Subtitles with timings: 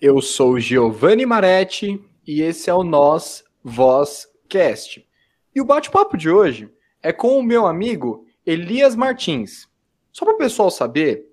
[0.00, 5.04] Eu sou Giovanni Maretti e esse é o Nós Vozcast.
[5.52, 6.72] E o bate-papo de hoje
[7.02, 9.66] é com o meu amigo Elias Martins.
[10.12, 11.26] Só para o pessoal saber,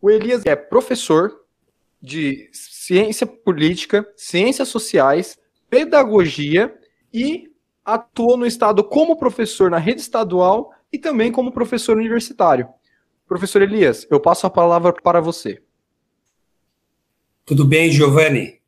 [0.00, 1.36] o Elias é professor
[2.00, 5.36] de ciência política, ciências sociais,
[5.68, 6.72] pedagogia
[7.12, 7.50] e
[7.84, 12.68] atuou no estado como professor na rede estadual e também como professor universitário.
[13.26, 15.60] Professor Elias, eu passo a palavra para você.
[17.44, 18.60] Tudo bem, Giovanni?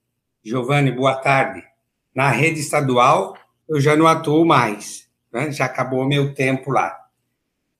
[0.42, 1.62] Giovanni, boa tarde.
[2.12, 3.36] Na rede estadual,
[3.68, 5.52] eu já não atuo mais, né?
[5.52, 6.92] já acabou meu tempo lá.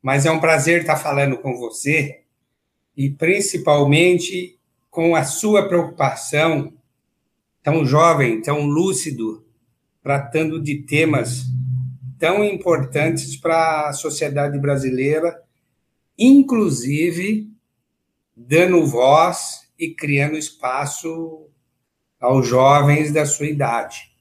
[0.01, 2.23] Mas é um prazer estar falando com você
[2.97, 4.57] e principalmente
[4.89, 6.73] com a sua preocupação,
[7.61, 9.45] tão jovem, tão lúcido,
[10.01, 11.43] tratando de temas
[12.21, 15.43] tão importantes para a sociedade brasileira,
[16.17, 17.51] inclusive
[18.37, 21.49] dando voz e criando espaço
[22.21, 24.13] aos jovens da sua idade.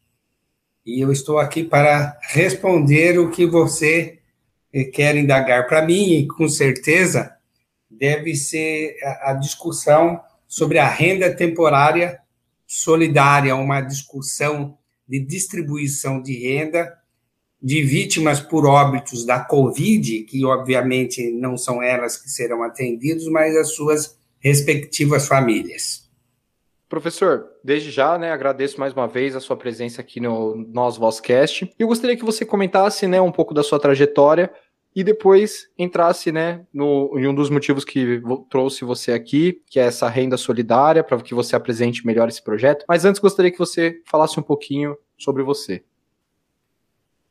[0.86, 4.20] E eu estou aqui para responder o que você
[4.94, 7.36] quer indagar para mim, e com certeza
[7.90, 12.20] deve ser a discussão sobre a renda temporária
[12.66, 16.98] solidária, uma discussão de distribuição de renda
[17.62, 23.56] de vítimas por óbitos da Covid, que obviamente não são elas que serão atendidas, mas
[23.56, 26.04] as suas respectivas famílias.
[26.90, 31.66] Professor, desde já, né, agradeço mais uma vez a sua presença aqui no Nós Vozcast.
[31.66, 34.52] E eu gostaria que você comentasse, né, um pouco da sua trajetória
[34.96, 39.84] e depois entrasse, né, no, em um dos motivos que trouxe você aqui, que é
[39.84, 42.86] essa renda solidária, para que você apresente melhor esse projeto.
[42.88, 45.84] Mas antes gostaria que você falasse um pouquinho sobre você.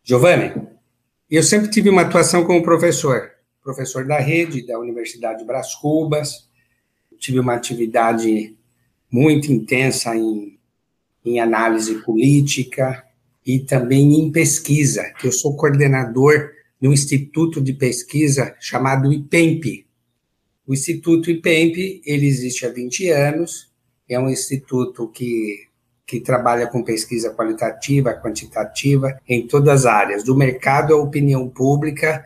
[0.02, 0.66] Giovanni,
[1.30, 3.30] eu sempre tive uma atuação como professor,
[3.62, 6.50] professor da rede da Universidade Bras Cubas,
[7.22, 8.56] tive uma atividade
[9.08, 10.58] muito intensa em,
[11.24, 13.04] em análise política
[13.46, 19.86] e também em pesquisa, eu sou coordenador de um instituto de pesquisa chamado IPEMP.
[20.66, 23.70] O Instituto IPEMP, ele existe há 20 anos,
[24.08, 25.68] é um instituto que,
[26.04, 32.24] que trabalha com pesquisa qualitativa, quantitativa, em todas as áreas, do mercado à opinião pública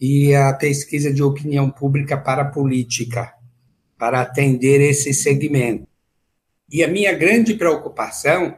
[0.00, 3.33] e a pesquisa de opinião pública para a política
[3.98, 5.86] para atender esse segmento.
[6.70, 8.56] E a minha grande preocupação,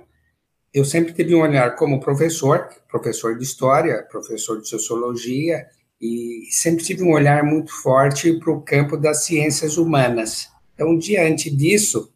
[0.72, 5.66] eu sempre tive um olhar como professor, professor de história, professor de sociologia,
[6.00, 10.48] e sempre tive um olhar muito forte para o campo das ciências humanas.
[10.74, 12.12] Então, diante disso,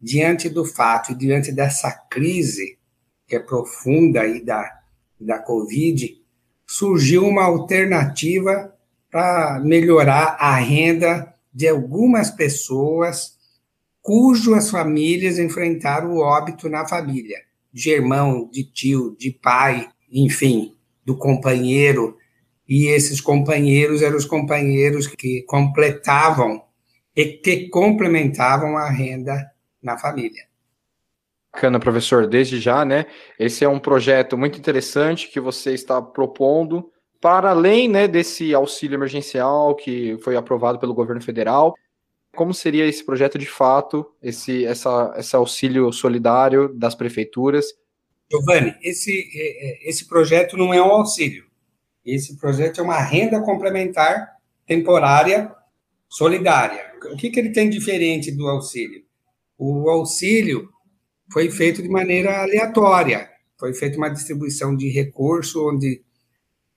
[0.00, 2.78] diante do fato e diante dessa crise
[3.26, 4.80] que é profunda aí da,
[5.20, 6.20] da Covid,
[6.66, 8.74] surgiu uma alternativa
[9.10, 13.36] para melhorar a renda de algumas pessoas
[14.00, 17.38] cujas famílias enfrentaram o óbito na família,
[17.72, 20.74] de irmão, de tio, de pai, enfim,
[21.04, 22.16] do companheiro.
[22.68, 26.62] E esses companheiros eram os companheiros que completavam
[27.14, 29.50] e que complementavam a renda
[29.82, 30.44] na família.
[31.52, 32.26] Bacana, professor.
[32.26, 33.06] Desde já, né?
[33.38, 36.90] Esse é um projeto muito interessante que você está propondo
[37.22, 41.72] para além né, desse auxílio emergencial que foi aprovado pelo governo federal,
[42.34, 47.66] como seria esse projeto de fato, esse, essa, esse auxílio solidário das prefeituras?
[48.28, 51.44] Giovanni, esse, é, é, esse projeto não é um auxílio.
[52.04, 54.32] Esse projeto é uma renda complementar
[54.66, 55.54] temporária
[56.08, 56.92] solidária.
[57.12, 59.04] O que, que ele tem diferente do auxílio?
[59.56, 60.68] O auxílio
[61.32, 63.30] foi feito de maneira aleatória.
[63.60, 66.02] Foi feita uma distribuição de recurso onde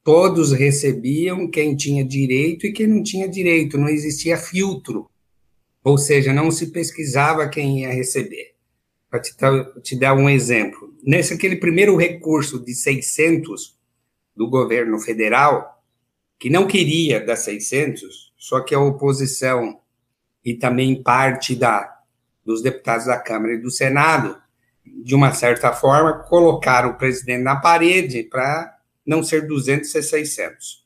[0.05, 5.09] Todos recebiam quem tinha direito e quem não tinha direito, não existia filtro.
[5.83, 8.53] Ou seja, não se pesquisava quem ia receber.
[9.09, 9.35] Para te,
[9.81, 13.79] te, dar um exemplo, nesse aquele primeiro recurso de 600
[14.35, 15.83] do governo federal,
[16.37, 19.79] que não queria dar 600, só que a oposição
[20.43, 21.99] e também parte da,
[22.45, 24.37] dos deputados da Câmara e do Senado,
[24.85, 28.74] de uma certa forma, colocaram o presidente na parede para
[29.05, 30.85] não ser 200, ser 600.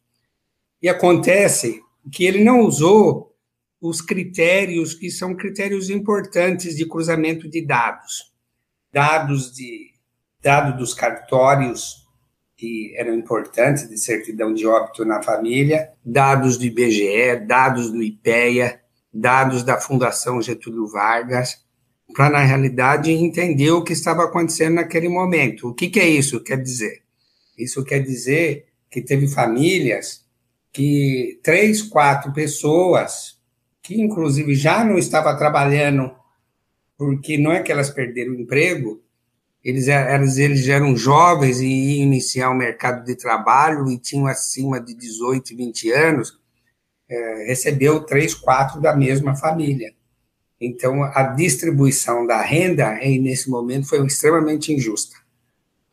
[0.81, 1.81] E acontece
[2.12, 3.36] que ele não usou
[3.81, 8.33] os critérios que são critérios importantes de cruzamento de dados.
[8.92, 9.89] Dados de
[10.42, 12.07] dado dos cartórios
[12.56, 18.81] que eram importantes de certidão de óbito na família, dados do IBGE, dados do IPEA,
[19.13, 21.66] dados da Fundação Getúlio Vargas,
[22.13, 25.69] para na realidade entender o que estava acontecendo naquele momento.
[25.69, 26.44] O que, que é isso?
[26.44, 27.04] Quer dizer,
[27.59, 30.25] isso quer dizer que teve famílias
[30.71, 33.38] que três, quatro pessoas,
[33.81, 36.11] que inclusive já não estava trabalhando
[36.97, 39.01] porque não é que elas perderam o emprego,
[39.63, 44.79] eles, eles, eles eram jovens e iam iniciar o mercado de trabalho e tinham acima
[44.79, 46.39] de 18, 20 anos,
[47.09, 49.94] é, recebeu três, quatro da mesma família.
[50.61, 55.15] Então, a distribuição da renda, nesse momento, foi extremamente injusta.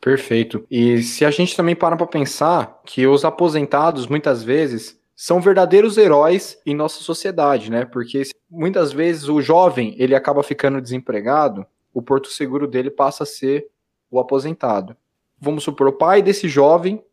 [0.07, 0.65] Perfeito.
[0.71, 5.97] E se a gente também para para pensar que os aposentados, muitas vezes, são verdadeiros
[5.97, 7.83] heróis em nossa sociedade, né?
[7.83, 13.25] Porque muitas vezes o jovem, ele acaba ficando desempregado, o porto seguro dele passa a
[13.25, 13.67] ser
[14.09, 14.95] o aposentado.
[15.37, 17.03] Vamos supor, o pai desse jovem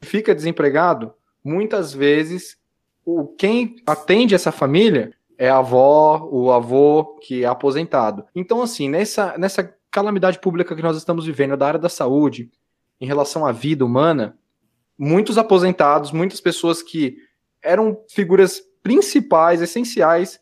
[0.00, 1.14] fica desempregado,
[1.44, 2.58] muitas vezes
[3.04, 8.24] o quem atende essa família é a avó, o avô que é aposentado.
[8.34, 12.50] Então, assim, nessa, nessa calamidade pública que nós estamos vivendo da área da saúde,
[13.00, 14.38] em relação à vida humana,
[14.98, 17.16] muitos aposentados, muitas pessoas que
[17.62, 20.38] eram figuras principais, essenciais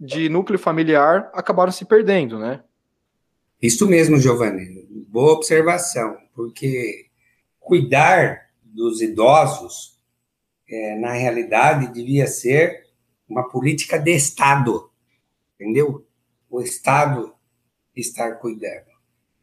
[0.00, 2.62] de núcleo familiar, acabaram se perdendo, né?
[3.60, 4.86] Isso mesmo, Giovanni.
[5.08, 7.06] Boa observação, porque
[7.58, 9.98] cuidar dos idosos,
[10.68, 12.86] é, na realidade, devia ser
[13.28, 14.90] uma política de Estado,
[15.54, 16.06] entendeu?
[16.48, 17.34] O Estado
[18.00, 18.87] estar cuidando.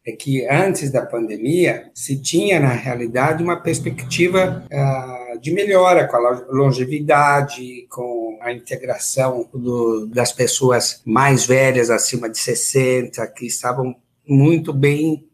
[0.08, 6.18] É que antes da pandemia se tinha, na realidade, uma perspectiva uh, de melhora com
[6.18, 13.96] a longevidade, com a integração do, das pessoas mais velhas, acima de 60, que estavam
[14.28, 15.28] muito bem,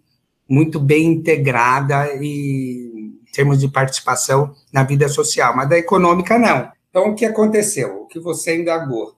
[0.47, 2.91] muito bem integrada e
[3.27, 6.71] em termos de participação na vida social, mas da econômica não.
[6.89, 8.01] Então, o que aconteceu?
[8.01, 9.15] O que você indagou?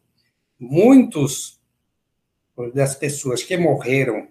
[0.60, 1.60] Muitos
[2.74, 4.28] das pessoas que morreram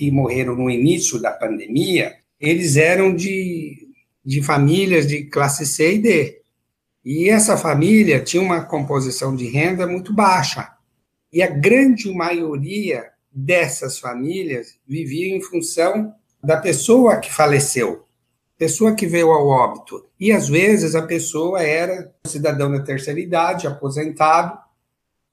[0.00, 3.88] e morreram no início da pandemia, eles eram de,
[4.24, 6.42] de famílias de classe C e D.
[7.04, 10.72] E essa família tinha uma composição de renda muito baixa.
[11.32, 16.12] E a grande maioria dessas famílias vivia em função
[16.42, 18.06] da pessoa que faleceu
[18.58, 20.06] pessoa que veio ao óbito.
[20.18, 24.58] E às vezes a pessoa era cidadão da terceira idade, aposentado,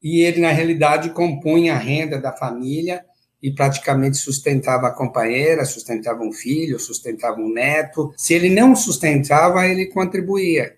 [0.02, 3.06] e ele na realidade compunha a renda da família
[3.44, 8.14] e praticamente sustentava a companheira, sustentava um filho, sustentava um neto.
[8.18, 10.78] Se ele não sustentava, ele contribuía.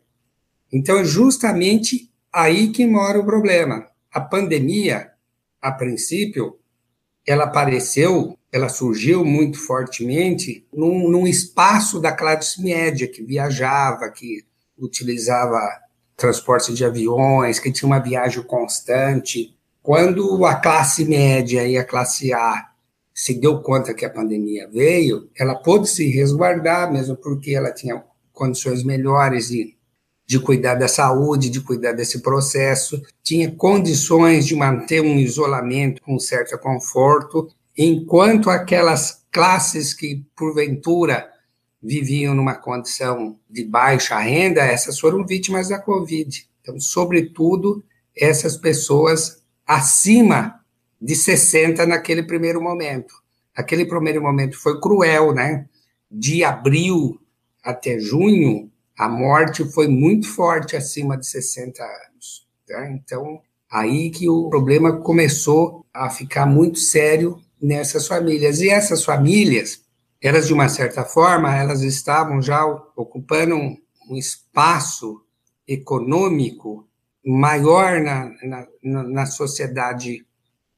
[0.73, 3.87] Então é justamente aí que mora o problema.
[4.11, 5.11] A pandemia,
[5.61, 6.57] a princípio,
[7.25, 14.45] ela apareceu ela surgiu muito fortemente num, num espaço da classe média que viajava, que
[14.77, 15.59] utilizava
[16.15, 19.54] transporte de aviões, que tinha uma viagem constante.
[19.85, 22.71] Quando a classe média e a classe A
[23.13, 28.03] se deu conta que a pandemia veio, ela pôde se resguardar, mesmo porque ela tinha
[28.33, 29.77] condições melhores de,
[30.25, 36.17] de cuidar da saúde, de cuidar desse processo, tinha condições de manter um isolamento com
[36.17, 37.47] certo conforto
[37.77, 41.29] enquanto aquelas classes que, porventura,
[41.79, 46.49] viviam numa condição de baixa renda, essas foram vítimas da Covid.
[46.63, 47.83] Então, sobretudo,
[48.17, 50.59] essas pessoas acima
[51.01, 53.13] de 60 naquele primeiro momento.
[53.55, 55.67] Aquele primeiro momento foi cruel, né?
[56.09, 57.19] De abril
[57.63, 62.47] até junho, a morte foi muito forte acima de 60 anos.
[62.67, 62.89] Tá?
[62.91, 68.61] Então, aí que o problema começou a ficar muito sério nessas famílias.
[68.61, 69.81] E essas famílias,
[70.21, 75.21] elas de uma certa forma, elas estavam já ocupando um espaço
[75.67, 76.87] econômico
[77.25, 78.31] maior na,
[78.83, 80.25] na, na sociedade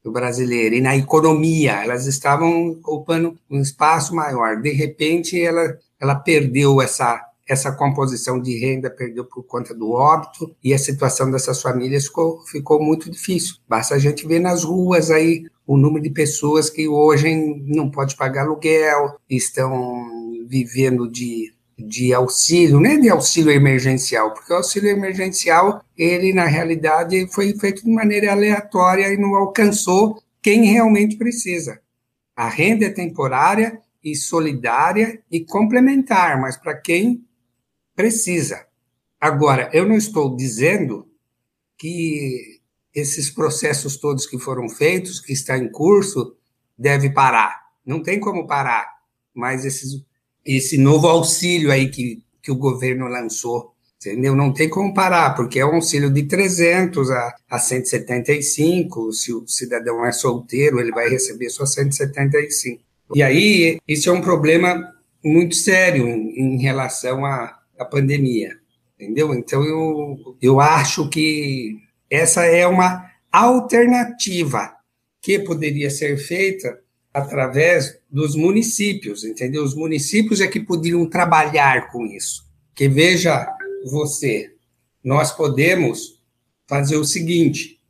[0.04, 4.60] brasileira e na economia, elas estavam ocupando um espaço maior.
[4.60, 10.54] De repente, ela, ela perdeu essa essa composição de renda perdeu por conta do óbito
[10.62, 13.56] e a situação dessas famílias ficou, ficou muito difícil.
[13.66, 17.34] Basta a gente ver nas ruas aí o número de pessoas que hoje
[17.66, 20.06] não pode pagar aluguel, estão
[20.46, 27.28] vivendo de, de auxílio, é de auxílio emergencial, porque o auxílio emergencial, ele na realidade
[27.32, 31.80] foi feito de maneira aleatória e não alcançou quem realmente precisa.
[32.34, 37.24] A renda é temporária e solidária e complementar, mas para quem
[37.98, 38.64] Precisa.
[39.20, 41.10] Agora, eu não estou dizendo
[41.76, 42.60] que
[42.94, 46.36] esses processos todos que foram feitos, que está em curso,
[46.78, 47.60] deve parar.
[47.84, 48.88] Não tem como parar.
[49.34, 50.06] Mas esses,
[50.56, 54.34] esse novo auxílio aí que, que o governo lançou, entendeu?
[54.34, 59.12] Não tem como parar, porque é um auxílio de 300 a, a 175.
[59.12, 62.82] Se o cidadão é solteiro, ele vai receber só 175.
[63.14, 68.56] E aí, isso é um problema muito sério em, em relação a, da pandemia,
[68.98, 69.34] entendeu?
[69.34, 71.76] Então eu, eu acho que
[72.10, 74.72] essa é uma alternativa
[75.20, 76.78] que poderia ser feita
[77.12, 79.62] através dos municípios, entendeu?
[79.62, 82.46] Os municípios é que podiam trabalhar com isso.
[82.74, 83.48] Que veja
[83.90, 84.52] você,
[85.02, 86.20] nós podemos
[86.68, 87.80] fazer o seguinte: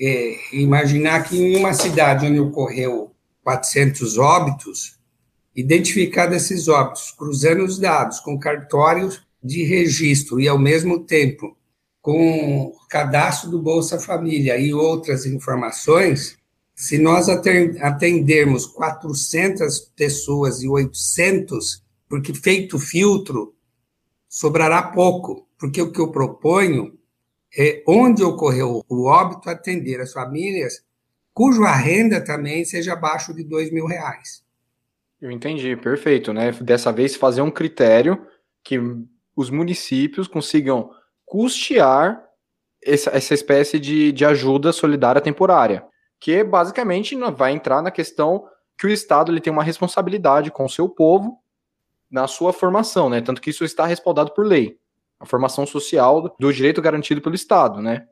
[0.00, 3.14] é, imaginar que em uma cidade onde ocorreu
[3.44, 4.98] 400 óbitos,
[5.54, 11.56] identificar desses óbitos, cruzando os dados com cartórios de registro e, ao mesmo tempo,
[12.00, 16.36] com o cadastro do Bolsa Família e outras informações,
[16.74, 23.54] se nós atendermos 400 pessoas e 800, porque feito filtro,
[24.28, 26.98] sobrará pouco, porque o que eu proponho
[27.56, 30.82] é, onde ocorreu o óbito, atender as famílias
[31.34, 34.42] cuja renda também seja abaixo de dois mil reais.
[35.20, 36.50] Eu entendi, perfeito, né?
[36.52, 38.26] Dessa vez fazer um critério
[38.64, 38.78] que
[39.36, 40.90] os municípios consigam
[41.24, 42.22] custear
[42.82, 45.84] essa, essa espécie de, de ajuda solidária temporária,
[46.22, 48.44] que basicamente vai entrar na questão
[48.78, 51.36] que o Estado ele tem uma responsabilidade com o seu povo
[52.08, 53.20] na sua formação, né?
[53.20, 54.78] Tanto que isso está respaldado por lei
[55.18, 58.06] a formação social do direito garantido pelo Estado, né?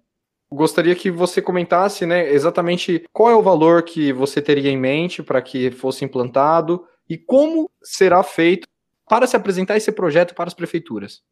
[0.52, 5.22] Gostaria que você comentasse, né, exatamente qual é o valor que você teria em mente
[5.22, 8.66] para que fosse implantado e como será feito
[9.08, 11.22] para se apresentar esse projeto para as prefeituras.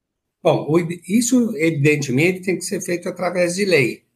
[0.40, 0.68] Bom,
[1.08, 4.07] isso evidentemente tem que ser feito através de lei.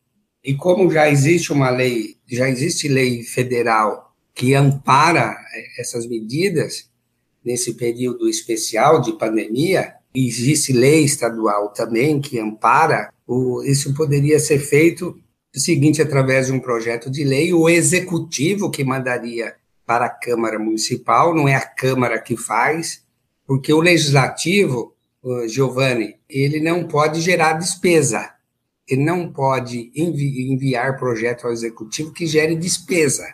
[0.45, 5.37] E como já existe uma lei, já existe lei federal que ampara
[5.79, 6.91] essas medidas
[7.45, 14.59] nesse período especial de pandemia, existe lei estadual também que ampara, o, isso poderia ser
[14.59, 15.17] feito
[15.55, 20.59] o seguinte, através de um projeto de lei, o executivo que mandaria para a Câmara
[20.59, 23.03] Municipal, não é a Câmara que faz,
[23.47, 24.95] porque o legislativo,
[25.47, 28.31] Giovanni, ele não pode gerar despesa,
[28.89, 33.25] ele não pode envi enviar projeto ao executivo que gere despesa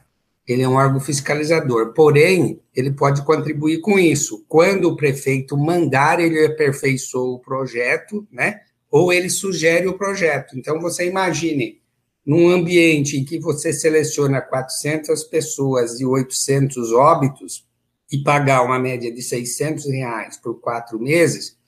[0.48, 4.46] ele é um órgão fiscalizador, porém, ele pode contribuir com isso.
[4.48, 8.62] Quando o prefeito mandar, ele aperfeiçoa o projeto, né?
[8.90, 10.58] Ou ele sugere o projeto.
[10.58, 11.82] Então, você imagine,
[12.24, 17.66] num ambiente em que você seleciona 400 pessoas e 800 óbitos
[18.10, 21.58] e pagar uma média de 600 reais por quatro meses,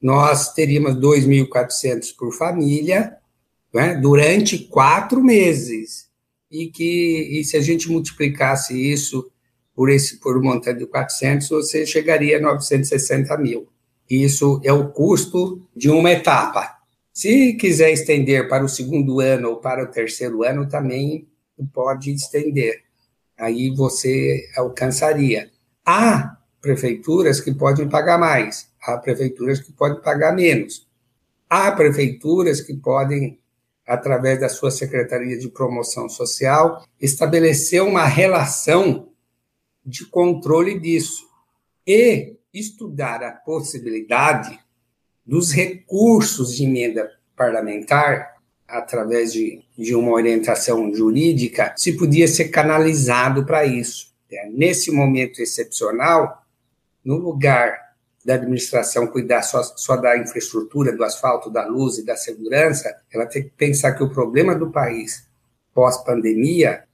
[0.00, 3.18] nós teríamos 2.400 por família,
[3.72, 3.94] né?
[3.94, 6.08] durante quatro meses
[6.50, 9.30] e que e se a gente multiplicasse isso
[9.74, 13.68] por esse por um montante de 400, você chegaria a 960 mil.
[14.08, 16.78] Isso é o custo de uma etapa.
[17.12, 21.28] Se quiser estender para o segundo ano ou para o terceiro ano, também
[21.72, 22.82] pode estender.
[23.38, 25.50] Aí você alcançaria.
[25.84, 30.86] Há prefeituras que podem pagar mais, há prefeituras que podem pagar menos.
[31.48, 33.39] Há prefeituras que podem
[33.86, 39.08] através da sua Secretaria de Promoção Social, estabeleceu uma relação
[39.84, 41.28] de controle disso
[41.86, 44.58] e estudar a possibilidade
[45.24, 53.44] dos recursos de emenda parlamentar, através de, de uma orientação jurídica, se podia ser canalizado
[53.44, 54.12] para isso.
[54.30, 56.44] É, nesse momento excepcional,
[57.04, 57.89] no lugar
[58.24, 63.26] da administração cuidar só, só da infraestrutura, do asfalto, da luz e da segurança, ela
[63.26, 65.26] tem que pensar que o problema do país
[65.72, 66.84] pós-pandemia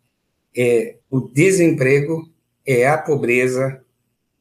[0.56, 2.30] é o desemprego,
[2.64, 3.82] é a pobreza,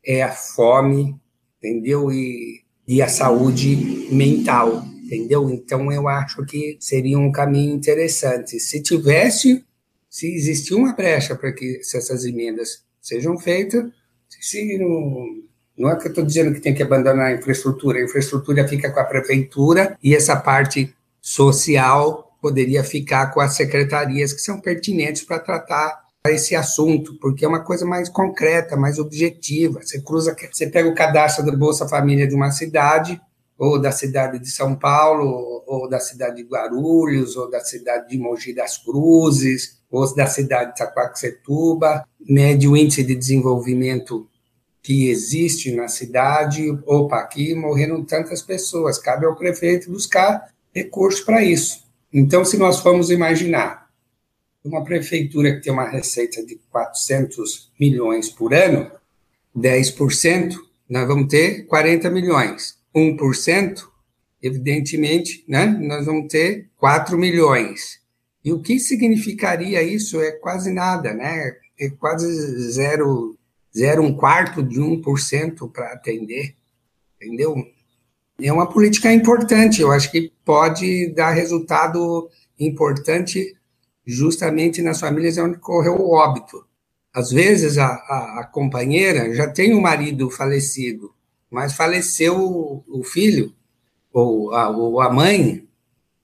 [0.06, 1.20] é a fome,
[1.58, 2.12] entendeu?
[2.12, 5.50] E, e a saúde mental, entendeu?
[5.50, 8.60] Então, eu acho que seria um caminho interessante.
[8.60, 9.65] Se tivesse,
[10.10, 13.84] se existir uma brecha para que essas emendas sejam feitas,
[14.30, 15.44] se não
[15.77, 18.91] não é que eu estou dizendo que tem que abandonar a infraestrutura, a infraestrutura fica
[18.91, 25.24] com a prefeitura e essa parte social poderia ficar com as secretarias que são pertinentes
[25.24, 29.82] para tratar esse assunto, porque é uma coisa mais concreta, mais objetiva.
[29.82, 33.20] Você cruza, você pega o cadastro do Bolsa Família de uma cidade,
[33.58, 38.17] ou da cidade de São Paulo, ou da cidade de Guarulhos, ou da cidade de
[38.17, 44.27] Mogi das Cruzes, ou da cidade de Itaquaquecetuba, mede o índice de desenvolvimento
[44.86, 51.44] que existe na cidade, opa, aqui morreram tantas pessoas, cabe ao prefeito buscar recursos para
[51.44, 51.84] isso.
[52.13, 53.89] Então, se nós formos imaginar
[54.63, 58.92] uma prefeitura que tem uma receita de 400 milhões por ano,
[59.58, 60.54] 10%,
[60.88, 62.77] nós vamos ter 40 milhões.
[62.96, 63.88] 1%,
[64.39, 68.00] evidentemente, né, nós vamos ter 4 milhões.
[68.44, 71.58] E o que significaria isso é quase nada, né?
[71.80, 72.27] É quase
[72.70, 73.36] zero
[73.75, 76.55] zero um quarto de 1% para atender,
[77.15, 77.55] entendeu?
[78.41, 82.29] É uma política importante, eu acho que pode dar resultado
[82.60, 83.55] importante
[84.05, 86.65] justamente nas famílias onde correu o óbito.
[87.13, 91.13] Às vezes a, a, a companheira já tem um marido falecido,
[91.50, 93.53] mas faleceu o, o filho,
[94.12, 95.67] ou a, ou a mãe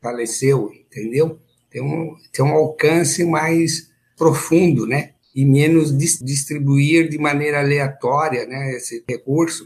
[0.02, 1.40] faleceu, entendeu?
[1.70, 5.14] Tem um, tem um alcance mais profundo, né?
[5.36, 8.76] E menos dis, distribuir de maneira aleatória, né?
[8.76, 9.66] Esse recurso.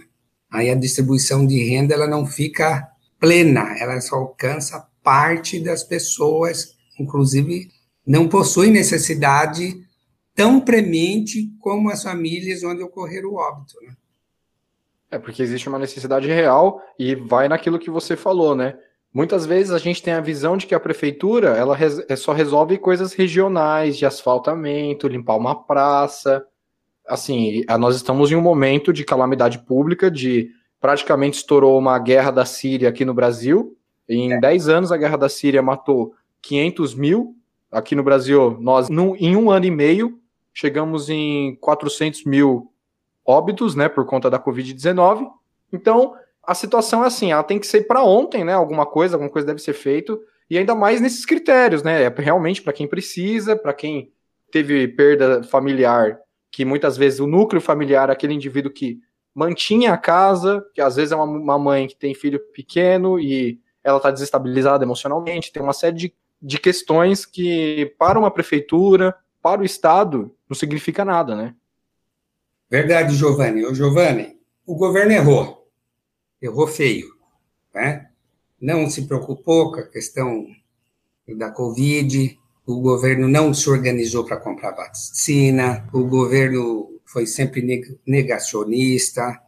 [0.51, 2.87] Aí a distribuição de renda ela não fica
[3.19, 7.69] plena, ela só alcança parte das pessoas, inclusive
[8.05, 9.75] não possuem necessidade
[10.35, 13.95] tão premente como as famílias onde ocorrer o óbito, né?
[15.09, 18.77] É porque existe uma necessidade real e vai naquilo que você falou, né?
[19.15, 21.77] Muitas vezes a gente tem a visão de que a prefeitura ela
[22.09, 26.45] é só resolve coisas regionais, de asfaltamento, limpar uma praça.
[27.07, 32.43] Assim, nós estamos em um momento de calamidade pública, de praticamente estourou uma guerra da
[32.43, 33.77] Síria aqui no Brasil.
[34.09, 34.37] Em é.
[34.37, 37.37] 10 anos, a guerra da Síria matou 500 mil.
[37.71, 40.19] Aqui no Brasil, nós, num, em um ano e meio,
[40.53, 42.69] chegamos em 400 mil
[43.25, 45.25] óbitos, né, por conta da Covid-19.
[45.71, 46.15] Então,
[46.47, 48.53] a situação é assim, ela tem que ser para ontem, né?
[48.53, 52.03] Alguma coisa, alguma coisa deve ser feito, e ainda mais nesses critérios, né?
[52.03, 54.11] É realmente para quem precisa, para quem
[54.51, 56.19] teve perda familiar,
[56.51, 58.99] que muitas vezes o núcleo familiar aquele indivíduo que
[59.33, 63.59] mantinha a casa, que às vezes é uma, uma mãe que tem filho pequeno e
[63.83, 69.61] ela está desestabilizada emocionalmente, tem uma série de, de questões que, para uma prefeitura, para
[69.61, 71.53] o Estado, não significa nada, né?
[72.69, 73.65] Verdade, Giovanni.
[73.65, 75.64] Ô, Giovanni, o governo errou
[76.45, 77.13] errou feio,
[77.73, 78.09] né?
[78.59, 80.47] Não se preocupou com a questão
[81.37, 89.41] da Covid, o governo não se organizou para comprar vacina, o governo foi sempre negacionista,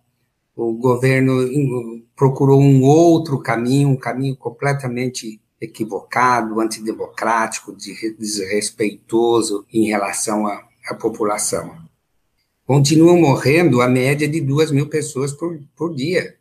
[0.56, 10.64] o governo procurou um outro caminho, um caminho completamente equivocado, antidemocrático, desrespeitoso em relação à,
[10.88, 11.76] à população.
[12.66, 16.36] Continuam morrendo a média de duas mil pessoas por, por dia.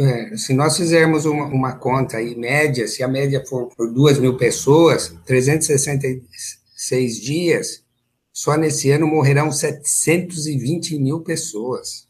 [0.00, 4.20] É, se nós fizermos uma, uma, conta aí, média, se a média for por 2
[4.20, 7.82] mil pessoas, 366 dias,
[8.32, 12.06] só nesse ano morrerão 720 mil pessoas.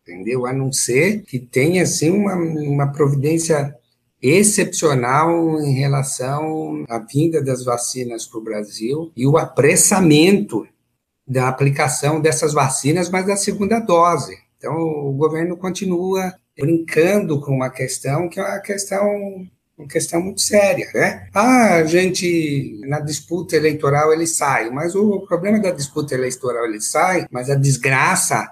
[0.00, 0.46] Entendeu?
[0.46, 3.76] A não ser que tenha, assim, uma, uma providência
[4.22, 10.66] excepcional em relação à vinda das vacinas para o Brasil e o apressamento
[11.26, 14.36] da aplicação dessas vacinas, mas da segunda dose.
[14.56, 20.42] Então, o governo continua brincando com uma questão que é uma questão uma questão muito
[20.42, 21.28] séria, né?
[21.32, 26.82] Ah, a gente na disputa eleitoral ele sai, mas o problema da disputa eleitoral ele
[26.82, 28.46] sai, mas a desgraça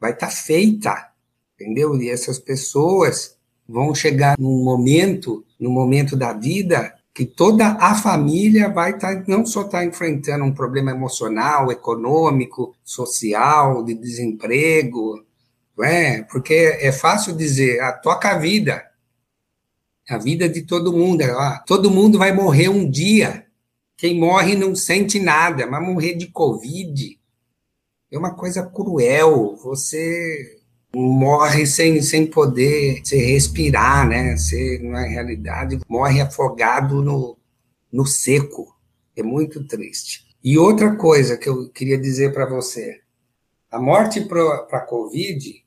[0.00, 1.10] vai estar tá feita,
[1.54, 1.94] entendeu?
[2.00, 3.36] E essas pessoas
[3.68, 9.24] vão chegar num momento, no momento da vida que toda a família vai estar tá,
[9.28, 15.22] não só estar tá enfrentando um problema emocional, econômico, social, de desemprego,
[15.80, 16.22] é?
[16.22, 18.84] Porque é fácil dizer, ah, toca a vida.
[20.08, 21.22] A vida de todo mundo.
[21.22, 23.46] Ah, todo mundo vai morrer um dia.
[23.96, 27.18] Quem morre não sente nada, mas morrer de Covid
[28.10, 29.56] é uma coisa cruel.
[29.62, 30.60] Você
[30.94, 34.36] morre sem, sem poder se respirar, né?
[34.36, 37.38] Você, na realidade, morre afogado no,
[37.90, 38.76] no seco.
[39.16, 40.26] É muito triste.
[40.44, 43.00] E outra coisa que eu queria dizer para você:
[43.70, 45.61] a morte para a Covid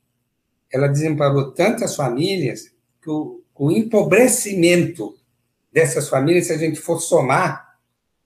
[0.72, 2.70] ela desemparou tantas famílias
[3.02, 5.16] que o, o empobrecimento
[5.72, 7.76] dessas famílias, se a gente for somar,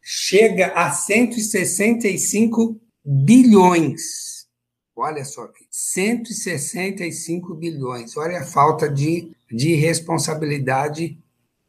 [0.01, 4.49] chega a 165 bilhões.
[4.97, 8.17] Olha só aqui, 165 bilhões.
[8.17, 11.19] Olha a falta de, de responsabilidade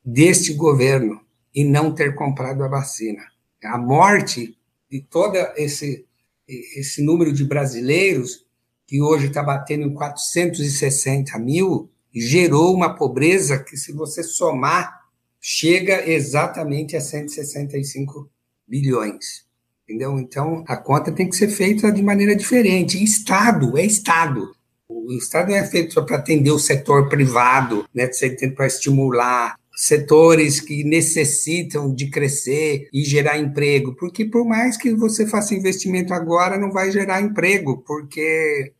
[0.04, 1.22] deste governo
[1.54, 3.24] em não ter comprado a vacina.
[3.64, 4.58] A morte
[4.90, 6.06] de todo esse,
[6.48, 8.46] esse número de brasileiros
[8.92, 15.00] que hoje está batendo em 460 mil, gerou uma pobreza que, se você somar,
[15.40, 18.30] chega exatamente a 165
[18.68, 19.46] bilhões.
[19.86, 20.20] Entendeu?
[20.20, 23.02] Então, a conta tem que ser feita de maneira diferente.
[23.02, 24.54] Estado é Estado.
[24.90, 28.10] O Estado não é feito só para atender o setor privado, né,
[28.54, 35.26] para estimular setores que necessitam de crescer e gerar emprego, porque por mais que você
[35.26, 38.74] faça investimento agora, não vai gerar emprego, porque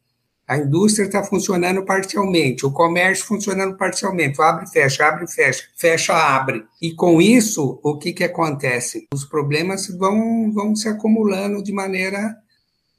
[0.48, 6.64] a indústria está funcionando parcialmente, o comércio funcionando parcialmente, abre, fecha, abre, fecha, fecha, abre.
[6.82, 9.08] E com isso, o que, que acontece?
[9.14, 12.36] Os problemas vão, vão se acumulando de maneira,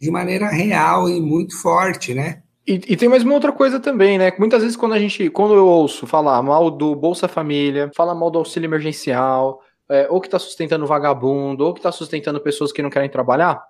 [0.00, 2.42] de maneira real e muito forte, né?
[2.66, 4.32] E, e, tem mais uma outra coisa também, né?
[4.38, 8.30] Muitas vezes quando a gente, quando eu ouço falar mal do Bolsa Família, fala mal
[8.30, 12.80] do auxílio emergencial, é, ou que está sustentando vagabundo, ou que está sustentando pessoas que
[12.80, 13.62] não querem trabalhar,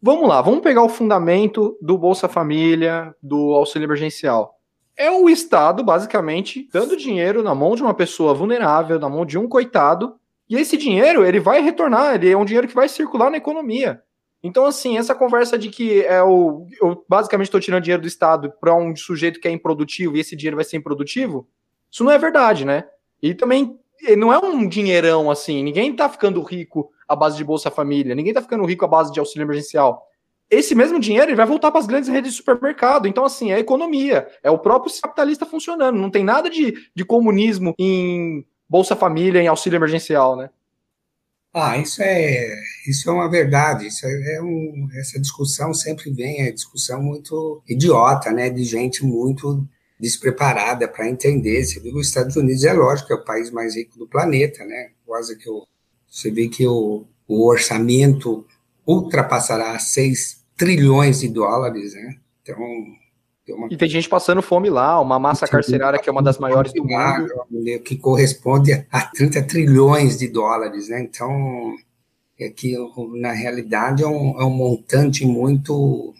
[0.00, 4.54] Vamos lá, vamos pegar o fundamento do Bolsa Família, do auxílio emergencial.
[4.96, 9.38] É o Estado, basicamente, dando dinheiro na mão de uma pessoa vulnerável, na mão de
[9.38, 10.16] um coitado,
[10.48, 14.02] e esse dinheiro, ele vai retornar, ele é um dinheiro que vai circular na economia.
[14.42, 18.52] Então, assim, essa conversa de que é o, eu basicamente estou tirando dinheiro do Estado
[18.60, 21.48] para um sujeito que é improdutivo e esse dinheiro vai ser improdutivo,
[21.90, 22.84] isso não é verdade, né?
[23.20, 23.78] E também
[24.16, 28.30] não é um dinheirão assim, ninguém está ficando rico à base de Bolsa Família, ninguém
[28.30, 30.06] está ficando rico à base de auxílio emergencial.
[30.48, 33.08] Esse mesmo dinheiro ele vai voltar para as grandes redes de supermercado.
[33.08, 35.98] Então, assim, é economia, é o próprio capitalista funcionando.
[35.98, 40.50] Não tem nada de, de comunismo em Bolsa Família, em auxílio emergencial, né?
[41.52, 42.54] Ah, isso é,
[42.86, 43.86] isso é uma verdade.
[43.86, 48.48] Isso é, é um, essa discussão sempre vem, é discussão muito idiota, né?
[48.48, 49.66] De gente muito
[49.98, 51.64] despreparada para entender.
[51.64, 54.64] Você viu que os Estados Unidos é lógico, é o país mais rico do planeta,
[54.64, 54.90] né?
[55.04, 55.66] Quase que o,
[56.08, 58.46] você vê que o, o orçamento
[58.86, 62.16] ultrapassará 6 trilhões de dólares, né?
[62.42, 62.58] Então,
[63.48, 63.68] uma...
[63.70, 66.84] E tem gente passando fome lá, uma massa carcerária que é uma das maiores do
[66.84, 67.80] mundo.
[67.84, 71.00] Que corresponde a 30 trilhões de dólares, né?
[71.00, 71.76] Então,
[72.38, 72.76] é que
[73.14, 76.12] na realidade é um, é um montante muito,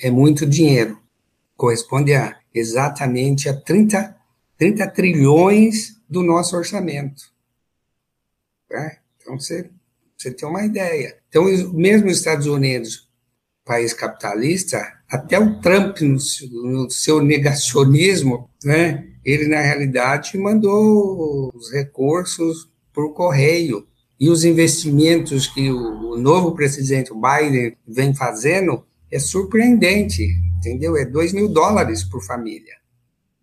[0.00, 0.98] é muito dinheiro.
[1.56, 4.16] Corresponde a exatamente a 30,
[4.56, 7.30] 30 trilhões do nosso orçamento.
[8.70, 8.98] Né?
[9.20, 9.70] Então, você,
[10.16, 11.18] você tem uma ideia.
[11.28, 13.08] Então, mesmo os Estados Unidos,
[13.64, 16.16] país capitalista, até o Trump, no,
[16.62, 23.86] no seu negacionismo, né, ele, na realidade, mandou os recursos por correio.
[24.18, 30.96] E os investimentos que o, o novo presidente Biden vem fazendo é surpreendente, entendeu?
[30.96, 32.74] É 2 mil dólares por família,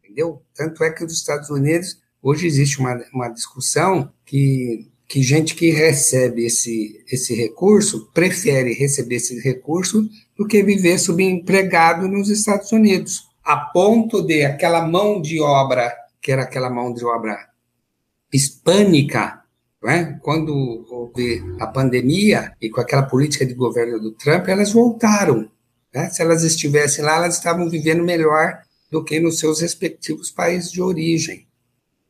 [0.04, 0.41] entendeu?
[0.54, 5.69] Tanto é que nos Estados Unidos, hoje existe uma, uma discussão que que gente que
[5.69, 13.30] recebe esse, esse recurso prefere receber esse recurso do que viver subempregado nos Estados Unidos,
[13.43, 17.38] a ponto de aquela mão de obra, que era aquela mão de obra
[18.34, 19.43] hispânica,
[19.86, 20.17] é?
[20.21, 25.52] quando houve a pandemia e com aquela política de governo do Trump, elas voltaram.
[25.93, 26.10] Né?
[26.10, 30.82] Se elas estivessem lá, elas estavam vivendo melhor do que nos seus respectivos países de
[30.82, 31.47] origem.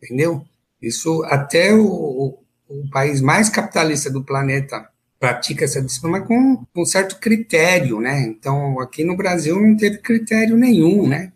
[0.02, 0.46] Entendeu?
[0.82, 4.88] Isso até o, o país mais capitalista do planeta
[5.20, 8.22] pratica essa disciplina com um certo critério, né?
[8.24, 11.32] Então, aqui no Brasil não teve critério nenhum, né?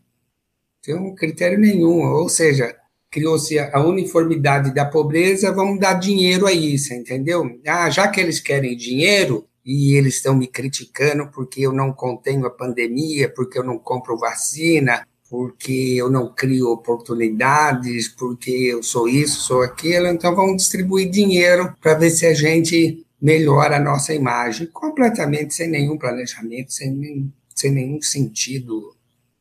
[0.83, 2.75] Tem um critério nenhum, ou seja,
[3.10, 7.60] criou-se a uniformidade da pobreza, vamos dar dinheiro a isso, entendeu?
[7.65, 12.45] Ah, já que eles querem dinheiro e eles estão me criticando porque eu não contenho
[12.45, 19.10] a pandemia, porque eu não compro vacina, porque eu não crio oportunidades, porque eu sou
[19.10, 24.13] isso, sou aquilo, então vamos distribuir dinheiro para ver se a gente melhora a nossa
[24.13, 28.95] imagem, completamente sem nenhum planejamento, sem, nem, sem nenhum sentido,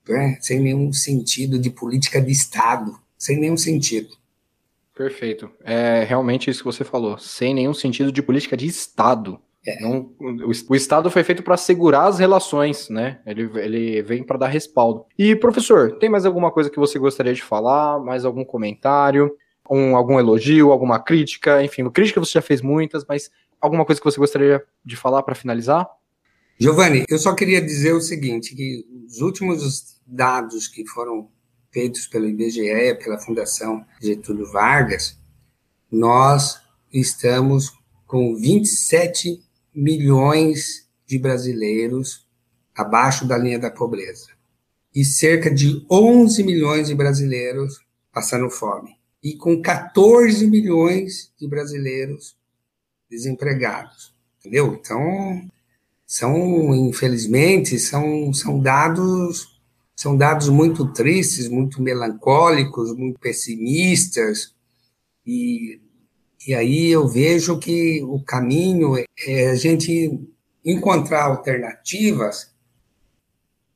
[0.08, 0.38] né?
[0.40, 4.08] sem nenhum sentido de política de Estado, sem nenhum sentido.
[4.92, 5.48] Perfeito.
[5.62, 9.38] É realmente isso que você falou, sem nenhum sentido de política de Estado.
[9.66, 9.84] É.
[9.84, 13.20] O, Estado foi feito para assegurar as relações, né?
[13.26, 15.04] Ele, ele vem para dar respaldo.
[15.18, 17.98] E, professor, tem mais alguma coisa que você gostaria de falar?
[17.98, 19.36] Mais algum comentário?
[19.68, 21.64] Um, algum elogio, alguma crítica?
[21.64, 23.28] Enfim, crítica você já fez muitas, mas
[23.60, 25.88] alguma coisa que você gostaria de falar para finalizar?
[26.58, 31.28] Giovanni, eu só queria dizer o seguinte, que os últimos dados que foram
[31.70, 35.18] feitos pelo IBGE, pela Fundação Getúlio Vargas,
[35.90, 36.60] nós
[36.92, 37.72] estamos
[38.06, 39.45] com 27
[39.76, 42.26] milhões de brasileiros
[42.74, 44.28] abaixo da linha da pobreza.
[44.94, 48.96] E cerca de 11 milhões de brasileiros passando fome.
[49.22, 52.36] E com 14 milhões de brasileiros
[53.10, 54.74] desempregados, entendeu?
[54.74, 55.48] Então,
[56.06, 59.56] são, infelizmente, são, são dados
[59.96, 64.54] são dados muito tristes, muito melancólicos, muito pessimistas,
[65.24, 65.80] e
[66.46, 70.20] e aí eu vejo que o caminho é a gente
[70.64, 72.54] encontrar alternativas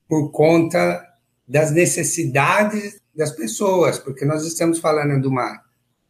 [0.08, 1.04] por conta
[1.46, 5.60] das necessidades das pessoas, porque nós estamos falando de, uma,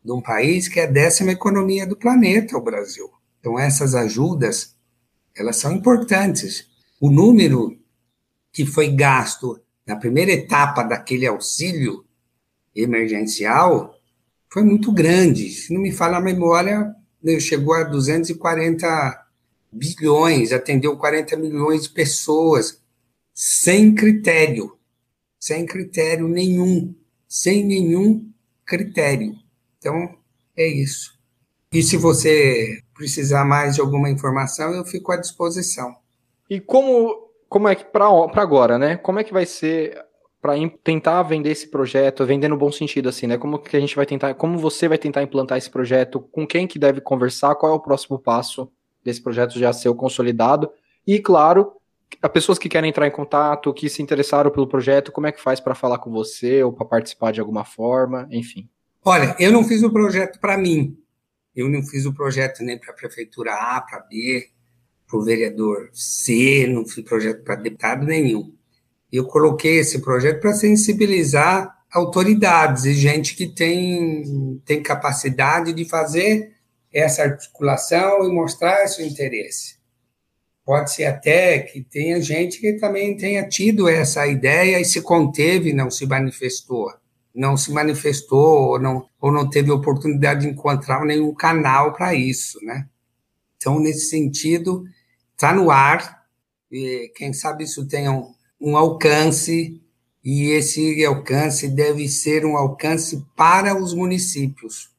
[0.05, 3.11] de um país que é a décima economia do planeta, o Brasil.
[3.39, 4.77] Então, essas ajudas,
[5.35, 6.69] elas são importantes.
[7.01, 7.79] O número
[8.53, 12.05] que foi gasto na primeira etapa daquele auxílio
[12.75, 13.95] emergencial
[14.51, 15.49] foi muito grande.
[15.51, 19.27] Se não me falha a memória, né, chegou a 240
[19.73, 22.83] bilhões, atendeu 40 milhões de pessoas,
[23.33, 24.77] sem critério,
[25.39, 26.95] sem critério nenhum,
[27.29, 28.29] sem nenhum
[28.67, 29.35] critério.
[29.79, 30.17] Então,
[30.57, 31.19] é isso.
[31.73, 35.95] E se você precisar mais de alguma informação, eu fico à disposição.
[36.49, 38.97] E como, como é que, para agora, né?
[38.97, 39.97] Como é que vai ser
[40.41, 43.37] para tentar vender esse projeto, vender no bom sentido, assim, né?
[43.37, 46.67] Como que a gente vai tentar, como você vai tentar implantar esse projeto, com quem
[46.67, 48.71] que deve conversar, qual é o próximo passo
[49.05, 50.71] desse projeto já ser consolidado?
[51.07, 51.73] E, claro,
[52.23, 55.41] as pessoas que querem entrar em contato, que se interessaram pelo projeto, como é que
[55.41, 58.69] faz para falar com você ou para participar de alguma forma, enfim.
[59.05, 60.97] Olha, eu não fiz o projeto para mim.
[61.55, 64.49] Eu não fiz o projeto nem para a prefeitura A, para B,
[65.07, 68.55] para o vereador C, não fiz projeto para deputado nenhum.
[69.13, 76.53] Eu coloquei esse projeto para sensibilizar autoridades e gente que tem, tem capacidade de fazer
[76.93, 79.81] essa articulação e mostrar seu interesse.
[80.65, 85.73] Pode ser até que tenha gente que também tenha tido essa ideia e se conteve,
[85.73, 86.93] não se manifestou.
[87.35, 92.59] Não se manifestou ou não, ou não teve oportunidade de encontrar nenhum canal para isso,
[92.65, 92.87] né?
[93.57, 94.85] Então, nesse sentido,
[95.33, 96.25] está no ar,
[96.71, 99.81] e quem sabe isso tenha um, um alcance,
[100.23, 104.91] e esse alcance deve ser um alcance para os municípios.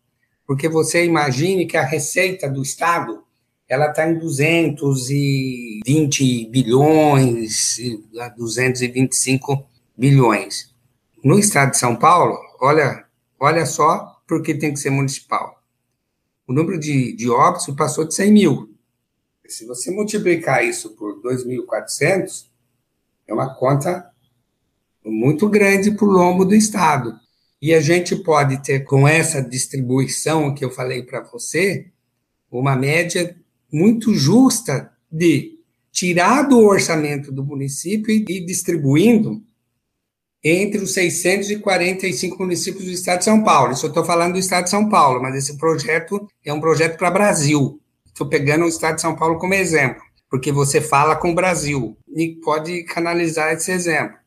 [0.47, 3.23] Porque você imagine que a receita do Estado
[3.71, 7.77] ela está em 220 bilhões,
[8.35, 9.65] 225
[9.97, 10.75] bilhões.
[11.23, 13.05] No estado de São Paulo, olha,
[13.39, 15.63] olha só porque tem que ser municipal.
[16.45, 18.75] O número de, de óbitos passou de 100 mil.
[19.47, 22.47] Se você multiplicar isso por 2.400,
[23.31, 24.11] é uma conta
[25.03, 27.15] muito grande para o lombo do Estado.
[27.61, 31.87] E a gente pode ter, com essa distribuição que eu falei para você,
[32.51, 33.35] uma média
[33.71, 35.59] muito justa de
[35.91, 39.41] tirar do orçamento do município e distribuindo
[40.43, 43.73] entre os 645 municípios do estado de São Paulo.
[43.73, 46.97] Isso eu estou falando do estado de São Paulo, mas esse projeto é um projeto
[46.97, 47.79] para Brasil.
[48.07, 51.97] Estou pegando o estado de São Paulo como exemplo, porque você fala com o Brasil
[52.07, 54.17] e pode canalizar esse exemplo.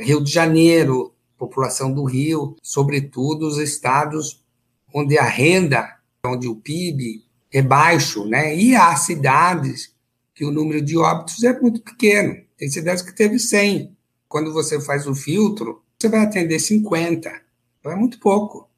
[0.00, 4.44] Rio de Janeiro, população do Rio, sobretudo os estados
[4.92, 8.56] onde a renda, onde o PIB é baixo, né?
[8.56, 9.94] E há cidades
[10.34, 12.36] que o número de óbitos é muito pequeno.
[12.58, 13.96] Tem cidades que teve 100.
[14.28, 17.32] Quando você faz o filtro, você vai atender 50.
[17.78, 18.68] Então é muito pouco.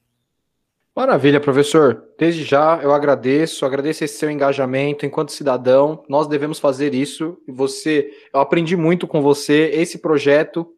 [0.96, 2.04] Maravilha, professor.
[2.16, 6.04] Desde já eu agradeço, agradeço esse seu engajamento enquanto cidadão.
[6.08, 7.36] Nós devemos fazer isso.
[7.48, 9.70] E você, eu aprendi muito com você.
[9.74, 10.68] Esse projeto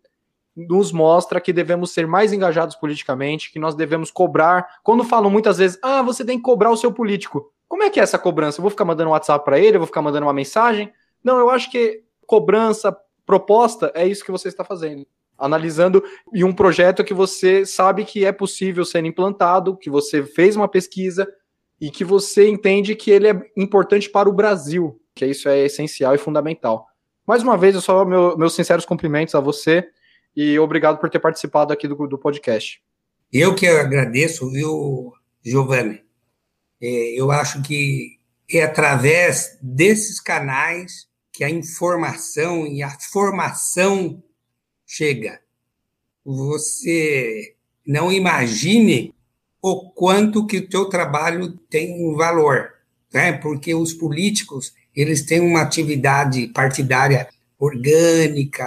[0.57, 4.79] nos mostra que devemos ser mais engajados politicamente, que nós devemos cobrar.
[4.83, 7.53] Quando falam muitas vezes, ah, você tem que cobrar o seu político.
[7.69, 8.59] Como é que é essa cobrança?
[8.59, 10.91] Eu vou ficar mandando um WhatsApp para ele, eu vou ficar mandando uma mensagem?
[11.23, 15.07] Não, eu acho que cobrança, proposta, é isso que você está fazendo.
[15.39, 20.57] Analisando em um projeto que você sabe que é possível ser implantado, que você fez
[20.57, 21.29] uma pesquisa
[21.81, 26.15] e que você entende que ele é importante para o Brasil, que isso é essencial
[26.15, 26.87] e fundamental.
[27.27, 29.87] Mais uma vez, eu só meu, meus sinceros cumprimentos a você
[30.35, 32.81] e obrigado por ter participado aqui do, do podcast.
[33.33, 35.13] Eu que agradeço, viu,
[35.45, 36.03] Giovanni?
[36.81, 38.19] É, eu acho que
[38.51, 44.23] é através desses canais que a informação e a formação
[44.87, 45.41] chega.
[46.25, 47.55] Você
[47.87, 49.15] não imagine
[49.61, 52.73] o quanto que o teu trabalho tem um valor,
[53.13, 53.33] né?
[53.33, 58.65] Porque os políticos eles têm uma atividade partidária orgânica,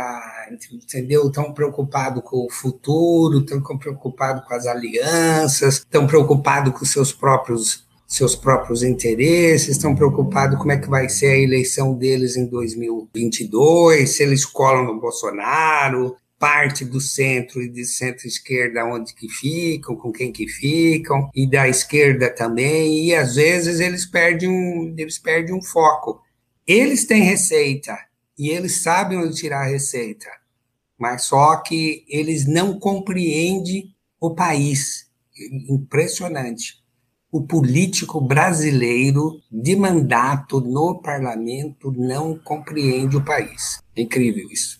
[0.71, 1.27] entendeu?
[1.27, 7.87] Estão preocupados com o futuro, estão preocupados com as alianças, estão preocupados com seus próprios
[8.09, 14.09] seus próprios interesses, estão preocupados como é que vai ser a eleição deles em 2022,
[14.09, 20.11] se eles colam no Bolsonaro, parte do centro e de centro-esquerda onde que ficam, com
[20.11, 25.53] quem que ficam, e da esquerda também, e às vezes eles perdem um, eles perdem
[25.53, 26.19] um foco.
[26.65, 27.95] Eles têm receita,
[28.35, 30.29] e eles sabem onde tirar a receita,
[30.97, 35.07] mas só que eles não compreendem o país.
[35.69, 36.78] Impressionante
[37.31, 43.81] o político brasileiro de mandato no parlamento não compreende o país.
[43.95, 44.79] É incrível isso.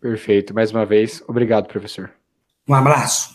[0.00, 0.54] Perfeito.
[0.54, 2.10] Mais uma vez, obrigado, professor.
[2.66, 3.28] Um abraço.